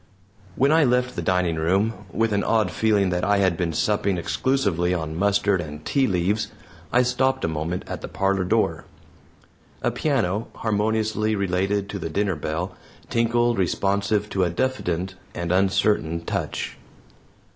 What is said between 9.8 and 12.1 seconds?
A piano, harmoniously related to the